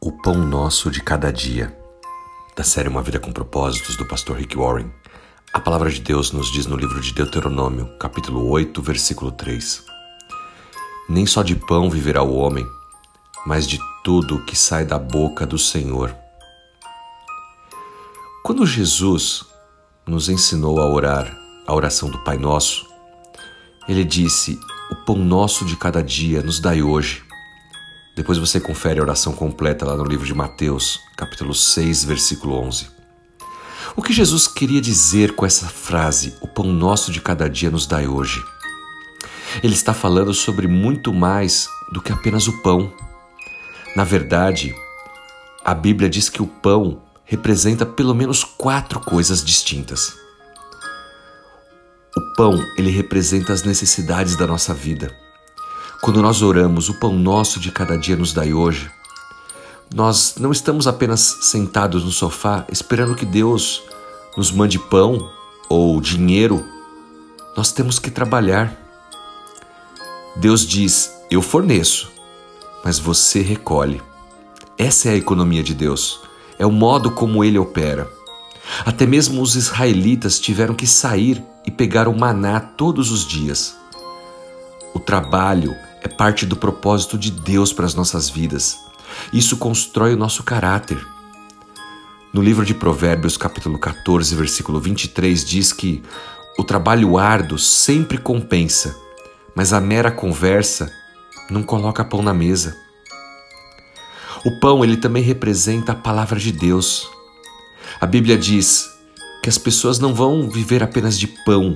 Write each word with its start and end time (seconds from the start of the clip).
O 0.00 0.12
Pão 0.12 0.36
Nosso 0.36 0.92
de 0.92 1.02
Cada 1.02 1.32
Dia, 1.32 1.76
da 2.56 2.62
série 2.62 2.88
Uma 2.88 3.02
Vida 3.02 3.18
com 3.18 3.32
Propósitos, 3.32 3.96
do 3.96 4.06
pastor 4.06 4.36
Rick 4.36 4.56
Warren. 4.56 4.92
A 5.52 5.58
palavra 5.58 5.90
de 5.90 6.00
Deus 6.00 6.30
nos 6.30 6.52
diz 6.52 6.66
no 6.66 6.76
livro 6.76 7.00
de 7.00 7.12
Deuteronômio, 7.12 7.98
capítulo 7.98 8.48
8, 8.48 8.80
versículo 8.80 9.32
3. 9.32 9.82
Nem 11.08 11.26
só 11.26 11.42
de 11.42 11.56
pão 11.56 11.90
viverá 11.90 12.22
o 12.22 12.36
homem, 12.36 12.64
mas 13.44 13.66
de 13.66 13.80
tudo 14.04 14.44
que 14.44 14.54
sai 14.54 14.84
da 14.84 15.00
boca 15.00 15.44
do 15.44 15.58
Senhor. 15.58 16.14
Quando 18.44 18.64
Jesus 18.64 19.44
nos 20.06 20.28
ensinou 20.28 20.80
a 20.80 20.88
orar 20.88 21.36
a 21.66 21.74
oração 21.74 22.08
do 22.08 22.22
Pai 22.22 22.38
Nosso, 22.38 22.86
ele 23.88 24.04
disse: 24.04 24.60
O 24.92 24.94
pão 25.04 25.16
nosso 25.16 25.64
de 25.64 25.76
cada 25.76 26.00
dia 26.04 26.40
nos 26.40 26.60
dai 26.60 26.82
hoje 26.82 27.26
depois 28.18 28.36
você 28.36 28.58
confere 28.58 28.98
a 28.98 29.02
oração 29.04 29.32
completa 29.32 29.86
lá 29.86 29.96
no 29.96 30.02
livro 30.02 30.26
de 30.26 30.34
Mateus, 30.34 31.00
capítulo 31.16 31.54
6, 31.54 32.02
versículo 32.02 32.58
11. 32.58 32.88
O 33.94 34.02
que 34.02 34.12
Jesus 34.12 34.48
queria 34.48 34.80
dizer 34.80 35.36
com 35.36 35.46
essa 35.46 35.68
frase, 35.68 36.34
o 36.40 36.48
pão 36.48 36.64
nosso 36.66 37.12
de 37.12 37.20
cada 37.20 37.48
dia 37.48 37.70
nos 37.70 37.86
dai 37.86 38.08
hoje? 38.08 38.42
Ele 39.62 39.72
está 39.72 39.94
falando 39.94 40.34
sobre 40.34 40.66
muito 40.66 41.14
mais 41.14 41.68
do 41.92 42.02
que 42.02 42.10
apenas 42.10 42.48
o 42.48 42.60
pão. 42.60 42.92
Na 43.94 44.02
verdade, 44.02 44.74
a 45.64 45.72
Bíblia 45.72 46.10
diz 46.10 46.28
que 46.28 46.42
o 46.42 46.46
pão 46.48 47.00
representa 47.24 47.86
pelo 47.86 48.16
menos 48.16 48.42
quatro 48.42 48.98
coisas 48.98 49.44
distintas. 49.44 50.12
O 52.16 52.34
pão, 52.34 52.60
ele 52.76 52.90
representa 52.90 53.52
as 53.52 53.62
necessidades 53.62 54.34
da 54.34 54.44
nossa 54.44 54.74
vida. 54.74 55.16
Quando 56.00 56.22
nós 56.22 56.42
oramos, 56.42 56.88
o 56.88 56.94
pão 56.94 57.12
nosso 57.12 57.58
de 57.58 57.72
cada 57.72 57.98
dia 57.98 58.16
nos 58.16 58.32
dai 58.32 58.52
hoje, 58.52 58.88
nós 59.92 60.36
não 60.38 60.52
estamos 60.52 60.86
apenas 60.86 61.38
sentados 61.42 62.04
no 62.04 62.12
sofá 62.12 62.64
esperando 62.70 63.16
que 63.16 63.26
Deus 63.26 63.82
nos 64.36 64.52
mande 64.52 64.78
pão 64.78 65.28
ou 65.68 66.00
dinheiro. 66.00 66.64
Nós 67.56 67.72
temos 67.72 67.98
que 67.98 68.12
trabalhar. 68.12 68.72
Deus 70.36 70.64
diz: 70.64 71.10
Eu 71.30 71.42
forneço, 71.42 72.12
mas 72.84 73.00
você 73.00 73.42
recolhe. 73.42 74.00
Essa 74.78 75.08
é 75.08 75.12
a 75.12 75.16
economia 75.16 75.64
de 75.64 75.74
Deus. 75.74 76.20
É 76.60 76.64
o 76.64 76.70
modo 76.70 77.10
como 77.10 77.42
ele 77.42 77.58
opera. 77.58 78.08
Até 78.86 79.04
mesmo 79.04 79.42
os 79.42 79.56
israelitas 79.56 80.38
tiveram 80.38 80.74
que 80.74 80.86
sair 80.86 81.42
e 81.66 81.72
pegar 81.72 82.06
o 82.06 82.16
maná 82.16 82.60
todos 82.60 83.10
os 83.10 83.26
dias. 83.26 83.76
O 84.94 85.00
trabalho 85.00 85.74
é 86.02 86.08
parte 86.08 86.46
do 86.46 86.56
propósito 86.56 87.18
de 87.18 87.30
Deus 87.30 87.72
para 87.72 87.86
as 87.86 87.94
nossas 87.94 88.28
vidas. 88.28 88.78
Isso 89.32 89.56
constrói 89.56 90.14
o 90.14 90.18
nosso 90.18 90.42
caráter. 90.42 91.04
No 92.32 92.42
livro 92.42 92.64
de 92.64 92.74
Provérbios, 92.74 93.36
capítulo 93.36 93.78
14, 93.78 94.34
versículo 94.34 94.78
23, 94.78 95.44
diz 95.44 95.72
que 95.72 96.02
o 96.58 96.64
trabalho 96.64 97.16
árduo 97.16 97.58
sempre 97.58 98.18
compensa, 98.18 98.96
mas 99.54 99.72
a 99.72 99.80
mera 99.80 100.10
conversa 100.10 100.92
não 101.50 101.62
coloca 101.62 102.04
pão 102.04 102.22
na 102.22 102.34
mesa. 102.34 102.76
O 104.44 104.60
pão, 104.60 104.84
ele 104.84 104.96
também 104.96 105.22
representa 105.22 105.92
a 105.92 105.96
palavra 105.96 106.38
de 106.38 106.52
Deus. 106.52 107.08
A 108.00 108.06
Bíblia 108.06 108.36
diz 108.36 108.88
que 109.42 109.48
as 109.48 109.58
pessoas 109.58 109.98
não 109.98 110.14
vão 110.14 110.48
viver 110.48 110.82
apenas 110.82 111.18
de 111.18 111.26
pão, 111.26 111.74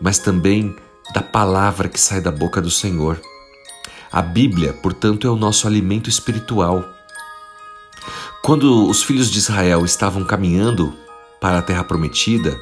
mas 0.00 0.18
também 0.18 0.74
da 1.14 1.22
palavra 1.22 1.88
que 1.88 2.00
sai 2.00 2.20
da 2.20 2.30
boca 2.30 2.60
do 2.60 2.70
Senhor. 2.70 3.20
A 4.10 4.22
Bíblia, 4.22 4.72
portanto, 4.72 5.26
é 5.26 5.30
o 5.30 5.36
nosso 5.36 5.66
alimento 5.66 6.08
espiritual. 6.08 6.82
Quando 8.42 8.88
os 8.88 9.02
filhos 9.02 9.30
de 9.30 9.38
Israel 9.38 9.84
estavam 9.84 10.24
caminhando 10.24 10.94
para 11.38 11.58
a 11.58 11.62
terra 11.62 11.84
prometida, 11.84 12.58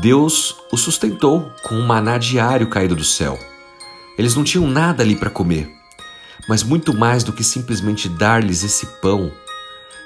Deus 0.00 0.56
os 0.72 0.80
sustentou 0.80 1.52
com 1.62 1.74
um 1.74 1.86
maná 1.86 2.16
diário 2.16 2.68
caído 2.68 2.96
do 2.96 3.04
céu. 3.04 3.38
Eles 4.16 4.34
não 4.34 4.42
tinham 4.42 4.66
nada 4.66 5.02
ali 5.02 5.14
para 5.14 5.28
comer, 5.28 5.70
mas 6.48 6.62
muito 6.62 6.94
mais 6.94 7.22
do 7.22 7.32
que 7.32 7.44
simplesmente 7.44 8.08
dar-lhes 8.08 8.64
esse 8.64 8.86
pão, 9.02 9.30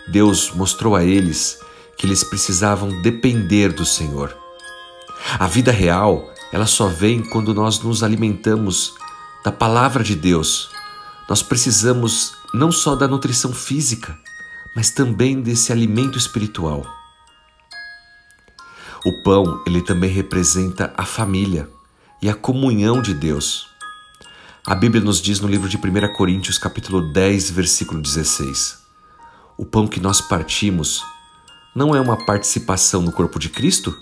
Deus 0.08 0.50
mostrou 0.52 0.96
a 0.96 1.04
eles 1.04 1.60
que 1.96 2.06
eles 2.06 2.24
precisavam 2.24 3.00
depender 3.02 3.72
do 3.72 3.84
Senhor. 3.84 4.36
A 5.38 5.46
vida 5.46 5.70
real, 5.70 6.32
ela 6.52 6.66
só 6.66 6.88
vem 6.88 7.22
quando 7.22 7.54
nós 7.54 7.80
nos 7.80 8.02
alimentamos 8.02 8.94
da 9.46 9.52
palavra 9.52 10.02
de 10.02 10.16
Deus, 10.16 10.70
nós 11.28 11.40
precisamos 11.40 12.32
não 12.52 12.72
só 12.72 12.96
da 12.96 13.06
nutrição 13.06 13.52
física, 13.52 14.18
mas 14.74 14.90
também 14.90 15.40
desse 15.40 15.70
alimento 15.70 16.18
espiritual. 16.18 16.84
O 19.04 19.22
pão, 19.22 19.62
ele 19.64 19.80
também 19.80 20.10
representa 20.10 20.92
a 20.96 21.04
família 21.04 21.70
e 22.20 22.28
a 22.28 22.34
comunhão 22.34 23.00
de 23.00 23.14
Deus. 23.14 23.68
A 24.66 24.74
Bíblia 24.74 25.00
nos 25.00 25.22
diz 25.22 25.38
no 25.38 25.46
livro 25.46 25.68
de 25.68 25.76
1 25.76 26.12
Coríntios, 26.16 26.58
capítulo 26.58 27.12
10, 27.12 27.50
versículo 27.52 28.02
16: 28.02 28.78
O 29.56 29.64
pão 29.64 29.86
que 29.86 30.00
nós 30.00 30.20
partimos 30.20 31.04
não 31.72 31.94
é 31.94 32.00
uma 32.00 32.26
participação 32.26 33.00
no 33.00 33.12
corpo 33.12 33.38
de 33.38 33.48
Cristo? 33.48 33.96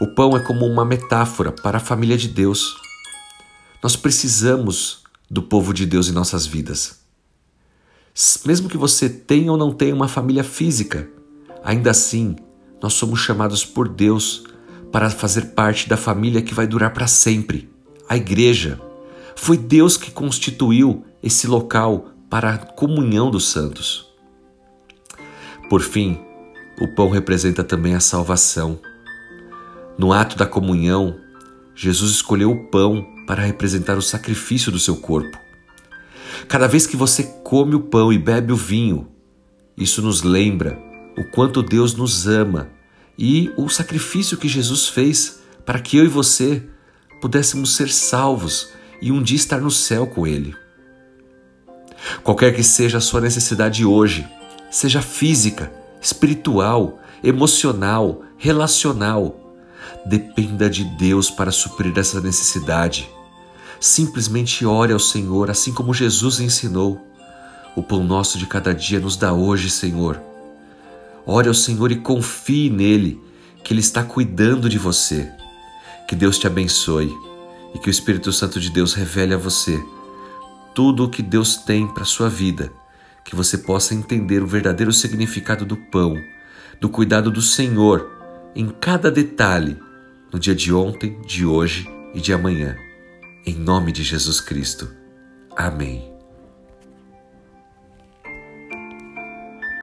O 0.00 0.06
pão 0.14 0.36
é 0.36 0.40
como 0.40 0.64
uma 0.64 0.84
metáfora 0.84 1.50
para 1.50 1.78
a 1.78 1.80
família 1.80 2.16
de 2.16 2.28
Deus. 2.28 2.88
Nós 3.82 3.96
precisamos 3.96 5.02
do 5.30 5.42
povo 5.42 5.72
de 5.72 5.86
Deus 5.86 6.08
em 6.08 6.12
nossas 6.12 6.46
vidas. 6.46 7.00
Mesmo 8.44 8.68
que 8.68 8.76
você 8.76 9.08
tenha 9.08 9.50
ou 9.50 9.56
não 9.56 9.72
tenha 9.72 9.94
uma 9.94 10.08
família 10.08 10.44
física, 10.44 11.08
ainda 11.64 11.90
assim, 11.90 12.36
nós 12.82 12.92
somos 12.94 13.20
chamados 13.20 13.64
por 13.64 13.88
Deus 13.88 14.44
para 14.92 15.08
fazer 15.08 15.52
parte 15.52 15.88
da 15.88 15.96
família 15.96 16.42
que 16.42 16.54
vai 16.54 16.66
durar 16.66 16.92
para 16.92 17.06
sempre 17.06 17.70
a 18.08 18.16
igreja. 18.16 18.78
Foi 19.36 19.56
Deus 19.56 19.96
que 19.96 20.10
constituiu 20.10 21.04
esse 21.22 21.46
local 21.46 22.10
para 22.28 22.54
a 22.54 22.58
comunhão 22.58 23.30
dos 23.30 23.48
santos. 23.48 24.08
Por 25.70 25.80
fim, 25.80 26.20
o 26.80 26.88
pão 26.88 27.08
representa 27.08 27.62
também 27.62 27.94
a 27.94 28.00
salvação. 28.00 28.78
No 29.96 30.12
ato 30.12 30.36
da 30.36 30.46
comunhão, 30.46 31.18
Jesus 31.74 32.10
escolheu 32.12 32.50
o 32.50 32.64
pão 32.64 33.06
para 33.26 33.42
representar 33.42 33.96
o 33.96 34.02
sacrifício 34.02 34.70
do 34.70 34.78
seu 34.78 34.96
corpo. 34.96 35.38
Cada 36.48 36.66
vez 36.66 36.86
que 36.86 36.96
você 36.96 37.22
come 37.44 37.74
o 37.74 37.80
pão 37.80 38.12
e 38.12 38.18
bebe 38.18 38.52
o 38.52 38.56
vinho, 38.56 39.08
isso 39.76 40.02
nos 40.02 40.22
lembra 40.22 40.78
o 41.16 41.24
quanto 41.24 41.62
Deus 41.62 41.94
nos 41.94 42.26
ama 42.26 42.70
e 43.18 43.52
o 43.56 43.68
sacrifício 43.68 44.36
que 44.36 44.48
Jesus 44.48 44.88
fez 44.88 45.40
para 45.64 45.78
que 45.78 45.96
eu 45.96 46.04
e 46.04 46.08
você 46.08 46.62
pudéssemos 47.20 47.76
ser 47.76 47.90
salvos 47.90 48.70
e 49.00 49.12
um 49.12 49.22
dia 49.22 49.36
estar 49.36 49.60
no 49.60 49.70
céu 49.70 50.06
com 50.06 50.26
Ele. 50.26 50.54
Qualquer 52.22 52.54
que 52.54 52.62
seja 52.62 52.98
a 52.98 53.00
sua 53.00 53.20
necessidade 53.20 53.84
hoje, 53.84 54.26
seja 54.70 55.02
física, 55.02 55.70
espiritual, 56.00 56.98
emocional, 57.22 58.22
relacional, 58.38 59.49
Dependa 60.04 60.68
de 60.68 60.84
Deus 60.84 61.30
para 61.30 61.50
suprir 61.50 61.96
essa 61.98 62.20
necessidade. 62.20 63.08
Simplesmente 63.78 64.66
ore 64.66 64.92
ao 64.92 64.98
Senhor, 64.98 65.50
assim 65.50 65.72
como 65.72 65.94
Jesus 65.94 66.40
ensinou. 66.40 67.00
O 67.76 67.82
pão 67.82 68.04
nosso 68.04 68.38
de 68.38 68.46
cada 68.46 68.74
dia 68.74 69.00
nos 69.00 69.16
dá 69.16 69.32
hoje, 69.32 69.70
Senhor. 69.70 70.20
Ore 71.24 71.48
ao 71.48 71.54
Senhor 71.54 71.92
e 71.92 71.96
confie 71.96 72.68
nele, 72.68 73.20
que 73.62 73.72
Ele 73.72 73.80
está 73.80 74.02
cuidando 74.02 74.68
de 74.68 74.78
você. 74.78 75.30
Que 76.08 76.16
Deus 76.16 76.38
te 76.38 76.46
abençoe 76.46 77.10
e 77.74 77.78
que 77.78 77.88
o 77.88 77.90
Espírito 77.90 78.32
Santo 78.32 78.58
de 78.58 78.70
Deus 78.70 78.94
revele 78.94 79.32
a 79.32 79.38
você 79.38 79.80
tudo 80.74 81.04
o 81.04 81.08
que 81.08 81.22
Deus 81.22 81.56
tem 81.56 81.86
para 81.86 82.04
sua 82.04 82.28
vida, 82.28 82.72
que 83.24 83.34
você 83.34 83.58
possa 83.58 83.94
entender 83.94 84.42
o 84.42 84.46
verdadeiro 84.46 84.92
significado 84.92 85.64
do 85.64 85.76
pão, 85.76 86.16
do 86.80 86.88
cuidado 86.88 87.30
do 87.30 87.42
Senhor 87.42 88.19
em 88.54 88.68
cada 88.68 89.10
detalhe 89.10 89.76
no 90.32 90.38
dia 90.38 90.54
de 90.54 90.72
ontem, 90.72 91.20
de 91.22 91.44
hoje 91.44 91.88
e 92.14 92.20
de 92.20 92.32
amanhã. 92.32 92.76
Em 93.46 93.54
nome 93.54 93.92
de 93.92 94.02
Jesus 94.02 94.40
Cristo. 94.40 94.90
Amém. 95.56 96.19